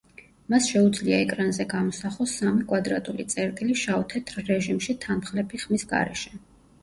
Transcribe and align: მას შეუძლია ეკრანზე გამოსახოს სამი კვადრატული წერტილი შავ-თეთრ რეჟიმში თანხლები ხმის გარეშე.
მას 0.51 0.67
შეუძლია 0.69 1.17
ეკრანზე 1.25 1.65
გამოსახოს 1.73 2.31
სამი 2.39 2.65
კვადრატული 2.71 3.27
წერტილი 3.35 3.77
შავ-თეთრ 3.83 4.41
რეჟიმში 4.53 4.95
თანხლები 5.05 5.61
ხმის 5.65 5.85
გარეშე. 5.93 6.35